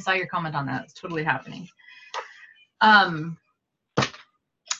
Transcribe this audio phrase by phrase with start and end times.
[0.00, 0.84] Saw your comment on that.
[0.84, 1.68] It's totally happening.
[2.80, 3.36] Um,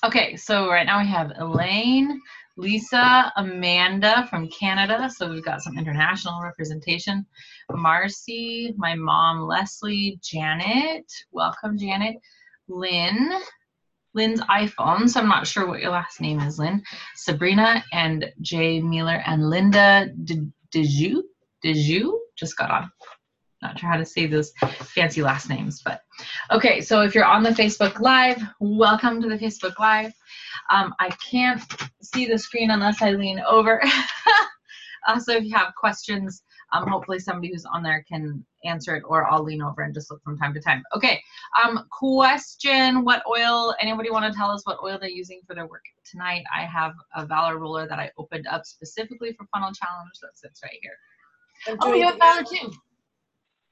[0.04, 2.21] okay, so right now we have Elaine,
[2.57, 5.11] Lisa, Amanda from Canada.
[5.14, 7.27] So we've got some international representation.
[7.71, 11.11] Marcy, my mom, Leslie, Janet.
[11.32, 12.16] Welcome, Janet.
[12.68, 13.32] Lynn,
[14.14, 16.82] Lynn's iPhone, so I'm not sure what your last name is, Lynn.
[17.16, 20.09] Sabrina and Jay Mueller and Linda
[20.73, 21.23] Deju.
[21.64, 22.91] Deju just got on.
[23.62, 26.02] Not sure how to say those fancy last names, but
[26.51, 26.80] okay.
[26.80, 30.12] So if you're on the Facebook Live, welcome to the Facebook Live.
[30.70, 31.62] Um, I can't
[32.02, 33.82] see the screen unless I lean over.
[35.06, 36.42] uh, so if you have questions,
[36.73, 40.10] um, hopefully somebody who's on there can answer it or I'll lean over and just
[40.10, 40.82] look from time to time.
[40.95, 41.20] Okay,
[41.62, 45.66] um, question, what oil, anybody want to tell us what oil they're using for their
[45.66, 46.45] work tonight?
[46.54, 50.60] I have a Valor roller that I opened up specifically for Funnel Challenge that sits
[50.62, 51.77] right here.
[51.80, 52.73] Oh, you have Valor too.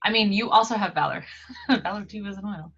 [0.05, 1.25] I mean, you also have Valor.
[1.69, 2.73] Valor II is an oil.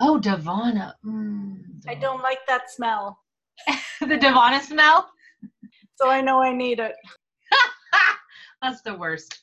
[0.00, 0.94] Oh, Davana.
[1.04, 3.18] Mm, I don't like that smell.
[4.00, 5.10] the Davana smell?
[5.96, 6.94] So I know I need it.
[8.62, 9.42] That's the worst.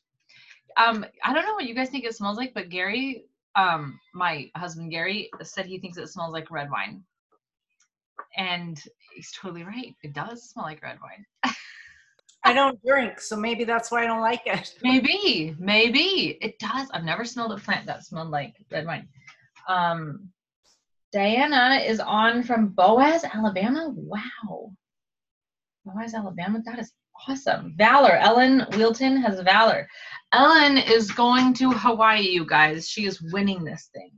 [0.78, 4.50] Um, I don't know what you guys think it smells like, but Gary, um, my
[4.56, 7.04] husband Gary, said he thinks it smells like red wine.
[8.36, 8.82] And
[9.16, 9.95] he's totally right.
[10.04, 11.26] It does smell like red wine.
[12.44, 14.74] I don't drink, so maybe that's why I don't like it.
[14.84, 16.88] Maybe, maybe it does.
[16.94, 19.10] I've never smelled a plant that smelled like red wine.
[19.68, 20.30] Um,
[21.12, 23.90] Diana is on from Boaz, Alabama.
[23.94, 24.72] Wow,
[25.86, 26.62] Boaz, Alabama.
[26.64, 26.94] That is
[27.28, 27.74] awesome.
[27.78, 28.18] Valor.
[28.18, 29.88] Ellen Wilton has Valor.
[30.34, 32.88] Ellen is going to Hawaii, you guys.
[32.88, 34.12] She is winning this thing.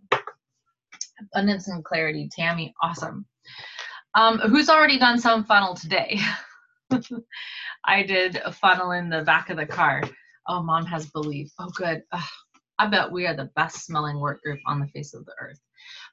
[1.22, 2.30] Abundance and clarity.
[2.36, 3.26] Tammy, awesome.
[4.16, 6.20] Um, who's already done some funnel today?
[7.86, 10.04] I did a funnel in the back of the car.
[10.48, 11.52] Oh, mom has belief.
[11.60, 12.04] Oh, good.
[12.12, 12.30] Ugh,
[12.80, 15.60] I bet we are the best smelling work group on the face of the earth.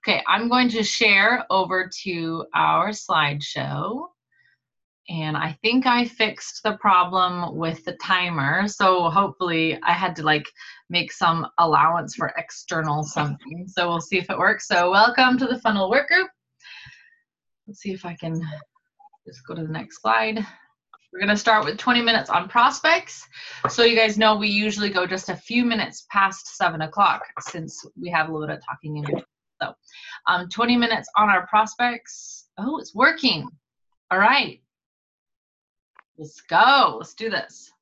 [0.06, 4.06] Okay, I'm going to share over to our slideshow
[5.08, 8.66] and I think I fixed the problem with the timer.
[8.66, 10.46] So hopefully I had to like
[10.90, 13.66] make some allowance for external something.
[13.68, 14.66] So we'll see if it works.
[14.66, 16.28] So welcome to the funnel work group.
[17.66, 18.40] Let's see if I can
[19.26, 20.44] just go to the next slide.
[21.12, 23.26] We're gonna start with 20 minutes on prospects.
[23.68, 27.84] So you guys know we usually go just a few minutes past seven o'clock since
[28.00, 29.24] we have a little bit of talking in between.
[29.62, 29.74] So
[30.26, 32.48] um, 20 minutes on our prospects.
[32.58, 33.48] Oh, it's working.
[34.10, 34.60] All right.
[36.18, 36.96] Let's go.
[36.98, 37.72] Let's do this.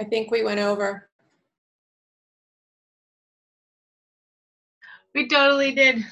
[0.00, 1.08] I think we went over.
[5.14, 6.04] We totally did.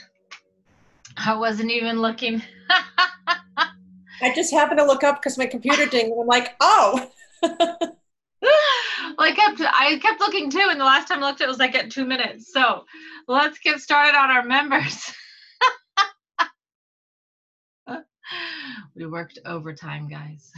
[1.16, 2.42] I wasn't even looking.
[4.22, 7.08] I just happened to look up because my computer dinged and I'm like, oh.
[7.42, 7.60] well,
[9.18, 11.74] I kept I kept looking too, and the last time I looked, it was like
[11.74, 12.52] at two minutes.
[12.52, 12.84] So
[13.28, 15.12] let's get started on our members.
[18.96, 20.50] we worked overtime, guys.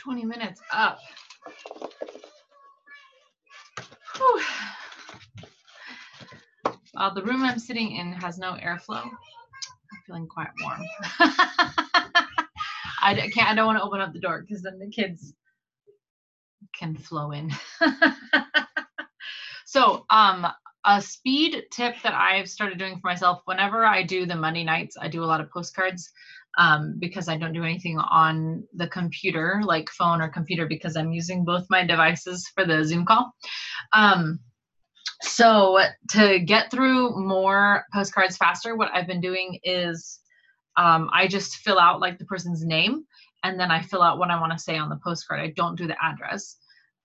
[0.00, 0.98] 20 minutes up.
[4.16, 4.40] Whew.
[6.96, 9.04] Uh, the room I'm sitting in has no airflow.
[9.04, 9.10] I'm
[10.06, 10.80] feeling quite warm.
[13.02, 13.50] I can't.
[13.50, 15.34] I don't want to open up the door because then the kids
[16.78, 17.50] can flow in.
[19.66, 20.46] so, um,
[20.84, 24.96] a speed tip that I've started doing for myself whenever I do the Monday nights,
[24.98, 26.10] I do a lot of postcards
[26.58, 31.12] um, because I don't do anything on the computer, like phone or computer, because I'm
[31.12, 33.32] using both my devices for the Zoom call.
[33.92, 34.40] Um,
[35.22, 35.80] so
[36.10, 40.20] to get through more postcards faster, what I've been doing is
[40.76, 43.04] um, I just fill out like the person's name
[43.44, 45.40] and then I fill out what I want to say on the postcard.
[45.40, 46.56] I don't do the address.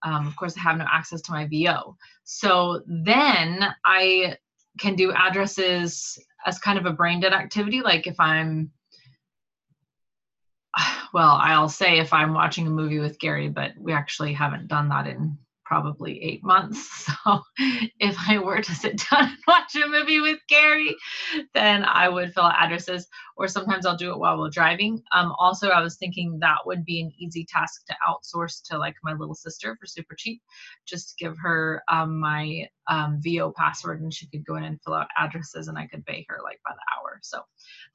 [0.03, 1.97] Um, of course, I have no access to my VO.
[2.23, 4.37] So then I
[4.79, 7.81] can do addresses as kind of a brain dead activity.
[7.81, 8.71] Like if I'm,
[11.13, 14.89] well, I'll say if I'm watching a movie with Gary, but we actually haven't done
[14.89, 17.09] that in probably eight months.
[17.25, 17.41] So
[17.99, 20.95] if I were to sit down and watch a movie with Gary,
[21.55, 25.01] then I would fill out addresses, or sometimes I'll do it while we're driving.
[25.11, 28.95] Um, also, I was thinking that would be an easy task to outsource to like
[29.03, 30.41] my little sister for super cheap.
[30.85, 34.93] Just give her um, my um, VO password and she could go in and fill
[34.93, 37.19] out addresses and I could pay her like by the hour.
[37.23, 37.41] So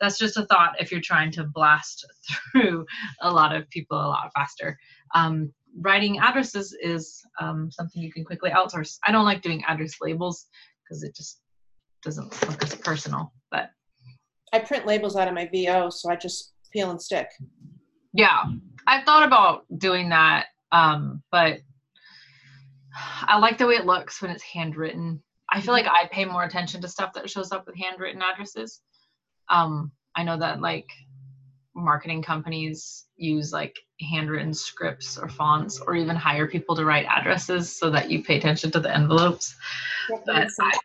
[0.00, 2.04] that's just a thought if you're trying to blast
[2.52, 2.86] through
[3.20, 4.78] a lot of people a lot faster.
[5.14, 8.98] Um, writing addresses is um, something you can quickly outsource.
[9.06, 10.46] I don't like doing address labels
[10.82, 11.40] because it just
[12.02, 13.32] doesn't look as personal.
[13.50, 13.70] But
[14.52, 17.28] I print labels out of my VO, so I just peel and stick.
[18.12, 18.44] yeah,
[18.86, 21.58] I thought about doing that, um, but
[23.22, 25.22] I like the way it looks when it's handwritten.
[25.52, 28.80] I feel like I pay more attention to stuff that shows up with handwritten addresses.
[29.48, 30.88] Um, I know that like
[31.74, 37.74] marketing companies use like handwritten scripts or fonts or even hire people to write addresses
[37.74, 39.54] so that you pay attention to the envelopes.
[40.26, 40.48] But.
[40.60, 40.78] I,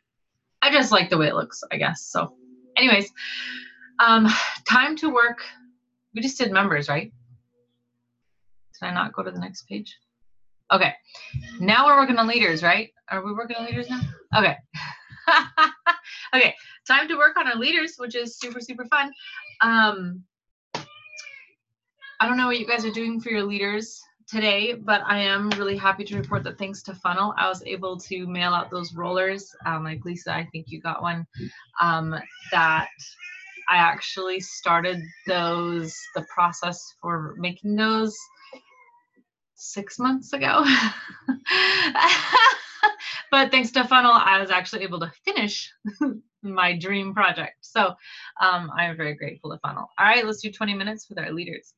[0.61, 2.01] I just like the way it looks, I guess.
[2.01, 2.33] So,
[2.77, 3.11] anyways,
[3.99, 4.27] um,
[4.67, 5.39] time to work.
[6.13, 7.11] We just did members, right?
[8.79, 9.95] Did I not go to the next page?
[10.71, 10.93] Okay.
[11.59, 12.91] Now we're working on leaders, right?
[13.09, 14.01] Are we working on leaders now?
[14.35, 14.55] Okay.
[16.35, 16.55] okay.
[16.87, 19.11] Time to work on our leaders, which is super, super fun.
[19.61, 20.23] Um,
[22.19, 25.49] I don't know what you guys are doing for your leaders today, but I am
[25.51, 28.93] really happy to report that thanks to Funnel, I was able to mail out those
[28.93, 29.53] rollers.
[29.65, 31.27] Um, like Lisa, I think you got one.
[31.81, 32.15] Um,
[32.51, 32.87] that
[33.69, 38.15] I actually started those, the process for making those
[39.55, 40.63] six months ago.
[43.31, 45.71] but thanks to Funnel, I was actually able to finish
[46.41, 47.57] my dream project.
[47.61, 47.93] So
[48.41, 49.89] um, I'm very grateful to Funnel.
[49.99, 51.73] All right, let's do 20 minutes with our leaders.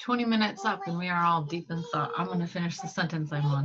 [0.00, 2.12] 20 minutes up and we are all deep in thought.
[2.16, 3.64] I'm going to finish the sentence I'm on.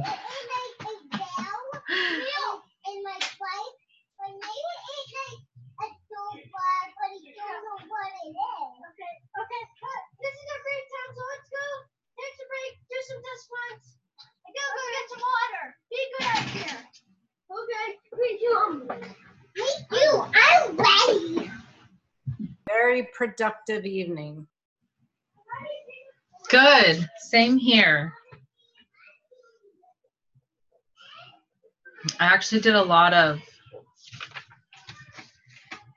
[8.94, 9.64] Okay, okay.
[10.22, 11.66] This is our break time, so let's go.
[12.18, 13.50] Take a break, do some test
[14.54, 15.66] go go get some water.
[15.90, 16.82] Be good out here.
[17.52, 17.88] Okay,
[18.18, 18.60] me too.
[19.56, 20.14] Me too.
[20.34, 21.52] I'm ready.
[22.68, 24.48] Very productive evening.
[26.54, 27.10] Good.
[27.18, 28.14] Same here.
[32.20, 33.42] I actually did a lot of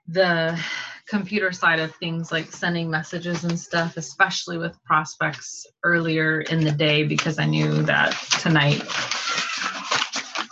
[0.08, 0.58] the
[1.06, 6.72] computer side of things, like sending messages and stuff, especially with prospects earlier in the
[6.72, 8.82] day because I knew that tonight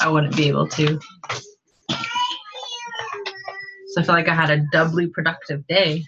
[0.01, 1.01] I wouldn't be able to.
[3.89, 6.05] So I feel like I had a doubly productive day.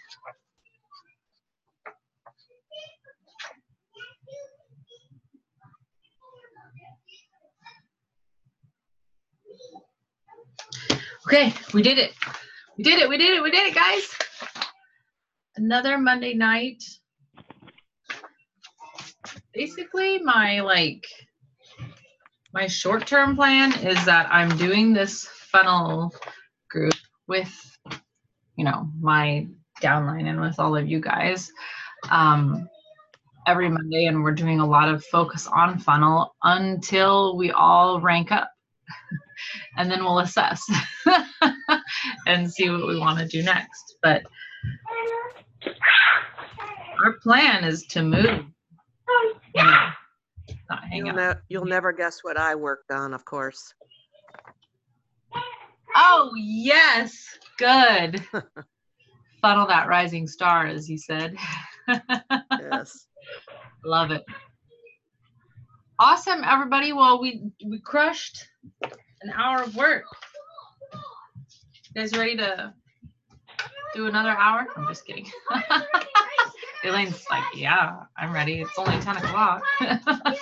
[11.27, 12.13] Okay, we did it.
[12.79, 13.07] We did it.
[13.07, 13.43] We did it.
[13.43, 14.09] We did it, guys.
[15.57, 16.83] Another Monday night.
[19.53, 21.05] Basically, my like
[22.55, 26.15] my short-term plan is that I'm doing this funnel
[26.71, 26.95] group
[27.29, 27.53] with
[28.57, 29.47] you know, my
[29.83, 31.53] downline and with all of you guys
[32.11, 32.67] um
[33.47, 38.33] every Monday and we're doing a lot of focus on funnel until we all rank
[38.33, 38.51] up.
[39.77, 40.65] and then we'll assess
[42.27, 43.97] and see what we want to do next.
[44.03, 44.23] But
[47.05, 48.45] our plan is to move.
[49.55, 49.89] you know,
[50.93, 53.75] You'll, ne- you'll never guess what I worked on, of course.
[55.95, 57.39] Oh, yes.
[57.59, 58.23] Good.
[59.43, 61.37] Funnel that rising star, as you said.
[62.61, 63.07] Yes.
[63.85, 64.25] Love it.
[65.99, 66.93] Awesome, everybody.
[66.93, 68.47] Well, we we crushed
[68.83, 70.05] an hour of work.
[71.97, 72.75] Guys ready to
[73.95, 74.67] do another hour?
[74.77, 75.27] I'm just kidding.
[76.85, 78.61] Elaine's like, yeah, I'm ready.
[78.61, 79.63] It's only 10 o'clock.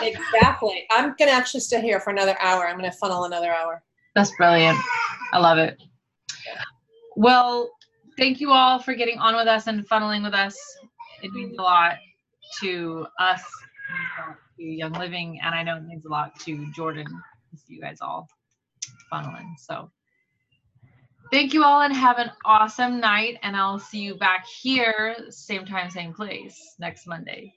[0.00, 0.86] Exactly.
[0.92, 2.66] I'm gonna actually stay here for another hour.
[2.68, 3.82] I'm gonna funnel another hour.
[4.14, 4.78] That's brilliant.
[5.32, 5.76] I love it.
[7.16, 7.68] Well,
[8.16, 10.56] thank you all for getting on with us and funneling with us.
[11.22, 11.96] It means a lot
[12.60, 13.42] to us,
[14.56, 17.80] to Young Living, and I know it means a lot to Jordan to see you
[17.80, 18.28] guys all
[19.12, 19.54] funneling.
[19.58, 19.90] So
[21.30, 23.38] thank you all and have an awesome night.
[23.42, 27.54] And I'll see you back here, same time, same place next Monday.